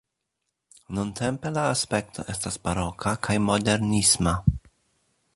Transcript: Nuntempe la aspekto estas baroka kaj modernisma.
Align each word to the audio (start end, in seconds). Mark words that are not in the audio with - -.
Nuntempe 0.99 1.51
la 1.57 1.65
aspekto 1.73 2.25
estas 2.35 2.57
baroka 2.67 3.13
kaj 3.27 3.35
modernisma. 3.49 4.33